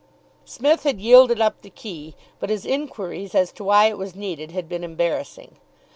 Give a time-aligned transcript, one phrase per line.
[0.45, 4.49] Psmith had yielded up the key, but his inquiries as to why it was needed
[4.51, 5.57] had been embarrassing.